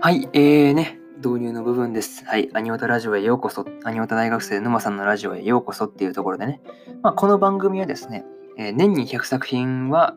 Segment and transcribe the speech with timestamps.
[0.00, 2.24] はい、えーね、導入の部分です。
[2.24, 6.60] はい、アニオタラジオへようこそ、アニオタ大学生沼さんのラジオへようこそっていうところでね、
[7.02, 8.24] まあ、この番組はですね、
[8.58, 10.16] えー、年に100作品は、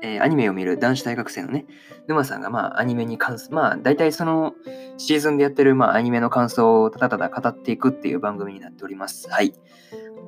[0.00, 1.66] えー、アニメを見る男子大学生のね、
[2.06, 4.54] 沼さんがまあアニメに関する、まあ大体その
[4.96, 9.28] シーズンでやってるまあアニメの感想をただただ語っていくっていう番組になっております。
[9.28, 9.54] はい。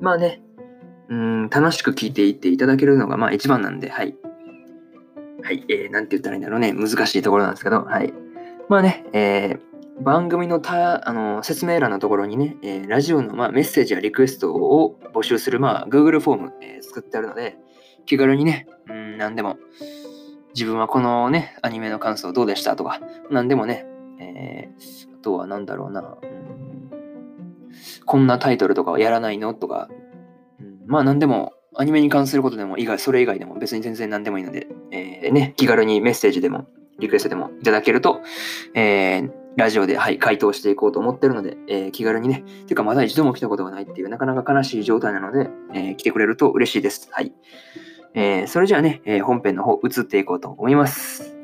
[0.01, 0.41] まあね、
[1.09, 4.15] うん、楽しく聞いていっていただけるのがまあ一番なんで、はい。
[5.43, 8.13] はい、えー、なんて言ったらいいんだろうね、難しいところなんですけど、はい。
[8.69, 17.57] まあね、えー、番組のたあの説明欄のところにね、えー、ラジオの、まあ、メッセージやリクエストを募集する、まあ、Google フォーム、えー、作ってあるので、
[18.05, 19.57] 気軽にね、うん、何でも、
[20.53, 22.99] 自分はこのね、アニメの感想どうでしたとか、
[23.29, 23.85] 何でもね、
[24.19, 26.89] えー、あとは何だろうな、うん、
[28.05, 29.89] こんなタイトルとかはやらないのとか、
[30.87, 38.21] まあ何でも、アニメに関することでも、以外、それ以外でも別に全然何でもいいので、えー、ね、気軽にメッセージでもリクエストでもいただけると、
[38.73, 47.09] えー、ラジオで、はい、回答していこうと思ってるので、えー、気軽にね、てかまだ一度も来たことがないっていう、なかなか悲しい状態なので、えー、来てくれると嬉しいです。
[47.11, 47.31] はい。
[48.15, 51.36] えー、それじゃあね、え本編の方移っていこうと思います。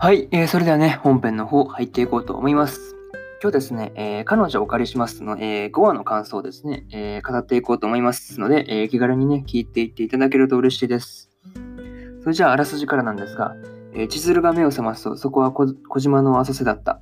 [0.00, 2.94] はい、えー、それではね、本編の方入っていこうと思います。
[3.42, 11.30] 今日ですね、えー、彼女をお借りしますの、えー、5話の感想をですね、えー、語っていこうと思いますので、えー、気軽にね、聞いていっていただけると嬉しいです。
[12.22, 13.56] それじゃあ、あらすじからなんですが、
[13.92, 15.66] えー、千鶴が目を覚ますと、そこは小
[15.98, 17.00] 島の浅瀬だった。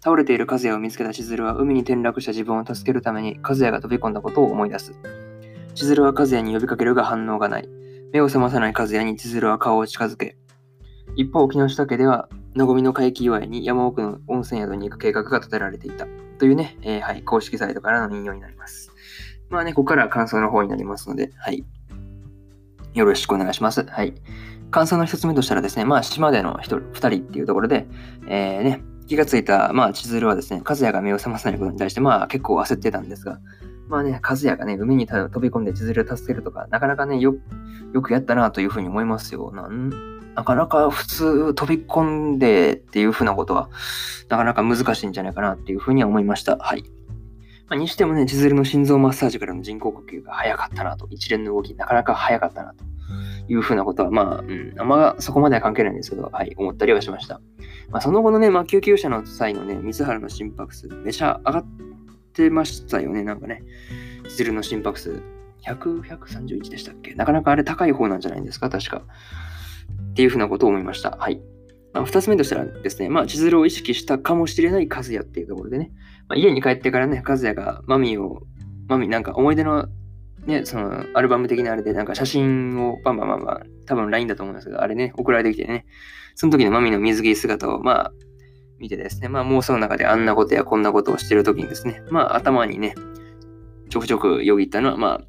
[0.00, 4.94] 倒れている和也を見つけた千鶴は海に転落した自分を助けるために和也が飛び込んだことを思い出す。
[5.76, 7.68] 千鶴は和也に呼びかけるが反応がない。
[8.12, 10.36] 目を覚まさない和也に千鶴は顔を近づけ。
[11.16, 16.06] 一方、木下家ではのごみの回帰祝いに山奥の温泉宿に行く計画が立てられていた。
[16.38, 18.90] というね、えー、はい、公式サイトからの引用になります。
[19.48, 21.64] まあね、ここからは感想の方になりますので、はい。
[22.94, 23.84] よろしくお願いします。
[23.84, 24.14] はい。
[24.70, 27.86] 感想の一つ目としたらですね、まあ、島での一人、二人っていうところで、
[28.26, 33.38] えー、ね、気がついた、まあ、千鶴はですね、和也が目を覚まさないことに対して、まあ、結構焦ってたんですが、
[33.88, 37.34] まあね、和也がね、海に飛び込んで千鶴を助けるとか、なかなかね、よ
[37.92, 39.52] よくやったなというふうに思いますよ。
[39.52, 39.90] なん
[40.34, 43.68] なかなか普通飛び込んでっていうふうなことは、
[44.28, 46.56] なかなか難しいんじゃないかなっていうふうには思いました。
[46.56, 46.84] はい。
[47.68, 52.84] まあ、にしてもね、千鶴の心臓マッサージからの人工呼吸が早かったなと、一連の動き、なかなか早かったなと
[53.48, 57.40] いうふうなことは、まあ、うん、あんまそこまでは関係ないんですけど、はい、思ったりはしました。
[57.90, 61.91] まあ、その後のね、まあ、救急車の際のね、水原の心拍数、めちゃ上がって
[62.50, 63.62] ましたよね、なんかね。
[64.28, 65.22] 千鶴の心拍数、
[65.66, 67.14] 100、131でしたっけ？
[67.14, 69.02] なかなかあれ高い方なんじゃないんですか、確か。
[70.10, 71.16] っていうふうなことを思いました。
[71.18, 71.40] はい。
[71.92, 75.90] まあ、二つ目としたらですね、まあ、千鶴を意識したかもしれない和也っていうところでね、
[76.28, 78.42] まあ、家に帰ってからね、和也がマミーを、
[78.88, 79.88] マミーなんか思い出の
[80.46, 85.86] ね、そのアルバム的なあれでなんか写真をバンバンバンバン、多分 LINE だと思うんですけど、あれね、送られてきてね、
[86.34, 88.12] その時のマミーの水着姿をまあ
[88.82, 92.94] 見てですね、まあ妄想の中であんなことやこんなことをしてる時にですね、まあ頭にね、
[93.88, 95.24] ちょくちょくよぎったのは、まあ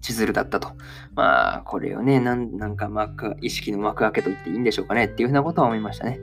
[0.00, 0.72] 千鶴だったと。
[1.14, 6.18] まあ、これをね、なんなんか幕、意識の幕開けと言っていいんでしょうかねっていうふうなことは思いましたね。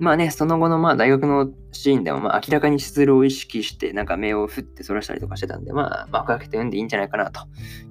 [0.00, 7.42] まあね、その後のまあ大学のシーンでもまあ明らかに千鶴を意識してなんか目を振ってそらしたりとかしてたんで、まあ幕開けて読んでいいんじゃないかなと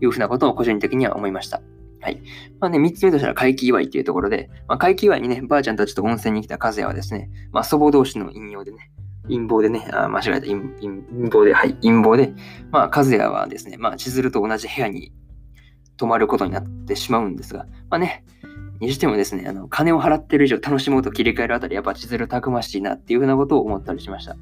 [0.01, 1.61] いうふうなことを個人的には思いました。
[2.01, 2.21] はい。
[2.59, 8.91] まあね、三つ目としたら怪奇祝いっていうところで、まあ、怪奇祝いにね、ばあちゃんたちと温泉に来た和也はですね、まあ祖母同士の引用でね、
[9.29, 12.33] 陰謀でね、あ間違えた陰、陰謀で、はい、陰謀で、
[12.71, 15.13] まあ、和也はですね、まあ、千鶴と同じ部屋に
[15.97, 18.25] 泊まることになってしまうんですが、まあね、
[18.79, 24.35] にしてもですね、あの、金を払ってる以上楽しもうと切り替えるあたり、やっぱ千鶴たくましいなっていうふうなことを思ったりしました。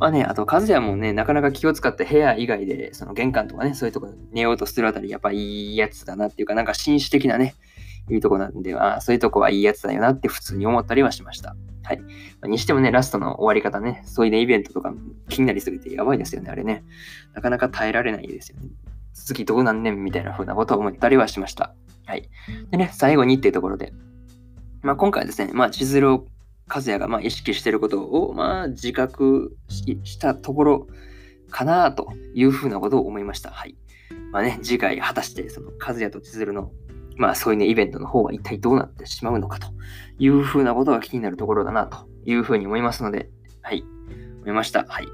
[0.00, 7.54] まあね、あと、和也もね、なかなか気を使って部屋以外で、その玄関とかね、そういうところ寝ようとするあたり、やっぱいいやつだなっていうか、なんか紳士的なね、
[8.08, 11.54] いうとこなんで、あそういうとこはいいやつだよなって普通に思ったりはしました。
[11.82, 12.00] はい。
[12.48, 14.94] にしてもね、ラストの終わり方ね、そういうね、イベントとか
[15.28, 16.82] 気になりすぎてやばいですよね、あれね。
[17.34, 18.68] なかなか耐えられないですよね。
[19.12, 21.74] 次どうなんねんみたいな風なことを思ったりはしました。
[22.06, 22.30] はい。
[22.70, 23.92] でね、最後にっていうところで、
[24.82, 26.26] まあ今回ですね、まあ千鶴を
[26.70, 30.86] 和也がまあ意識していることをまあ自覚したところ
[31.50, 33.50] かなというふうなことを思いました。
[33.50, 33.76] はい。
[34.32, 36.70] まあね、次回果たしてその和也と千鶴の
[37.16, 39.68] まあそういうね、イベントの方は一体どうなってしまうのかと
[40.18, 43.28] いうふうなことが気になるところだなというふうに思いますので、
[43.62, 43.84] はい、
[44.42, 44.84] 思いました。
[44.88, 45.08] はい。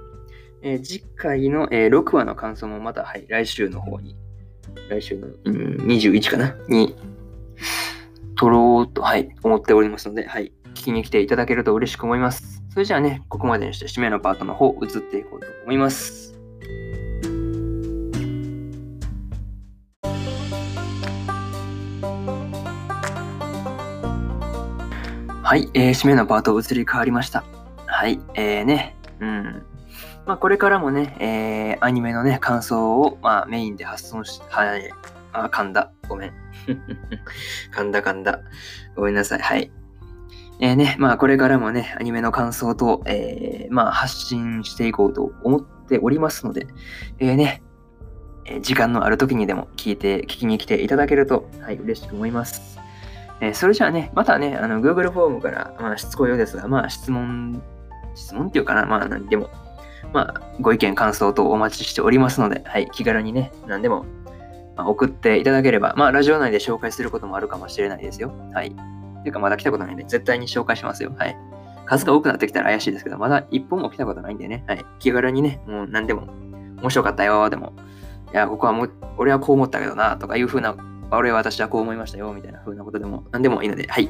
[0.62, 4.16] えー、次回の、えー、6話の感想もまた、はい、来週の方に、
[4.88, 6.96] 来週の、うん、21かなに、
[8.36, 10.52] 撮ろうと、はい、思っておりますので、はい、
[10.84, 12.62] きに来ていただけると嬉しく思います。
[12.70, 16.34] それじゃあね、ここまでにして締めのパートの方、移っていこうと思います。
[25.42, 27.44] はい、えー、締めのパート移り変わりました。
[27.86, 29.62] はい、えーね、うん。
[30.26, 34.90] まあ、これからもね、えー、アニメのね、感想を、まあ、メインで発送し、はい、
[35.32, 35.92] あ、噛んだ。
[36.08, 36.32] ごめん。
[37.72, 38.40] 噛んだ噛んだ。
[38.96, 39.38] ごめんなさい。
[39.40, 39.70] はい。
[40.58, 46.66] えー、ね、まあ、これからもね、アニメの感想と、えー、まあ、発信していこうと思っておりますので、
[47.18, 47.62] えー、ね、
[48.46, 52.78] え時間のある時にでも聞いて、聞きに来ていただけると、はい、嬉しく思います。
[53.40, 57.62] えー、それじゃあね、またね、あの、Google フォームから、まあ、しつこいようですが、まあ、質問、
[58.14, 59.50] 質問っていうかな、まあ、何でも、
[60.12, 64.06] まあ、ご意見、感想等お待ちしておりますので、はい、気軽にね、何でも、
[64.76, 68.32] まあ、送っていただければ、まあ、ラジオ内で紹介することもあるかもしれないですよ。
[68.54, 68.74] はい。
[69.26, 71.12] ていうか、まだ来たことないんで、絶対に紹介しますよ。
[71.18, 71.36] はい。
[71.84, 74.84] 数が多くなってきたら怪しいですけど、まだ一本も来たことないんでね、はい。
[74.98, 76.28] 気軽にね、もう何でも、
[76.80, 77.72] 面白かったよ、でも、
[78.32, 80.74] いや、ここはもう、俺はこう思ったけどな、とかいうふうな
[81.10, 84.08] 俺は私はこう思いましたよ、みたいなふうなことでも何でもいいので、はい。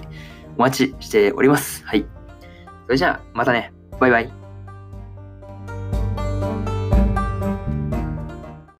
[0.57, 1.85] お待ちしております。
[1.85, 2.07] はい。
[2.87, 3.73] それじゃあ、またね。
[4.01, 4.46] バイバイ。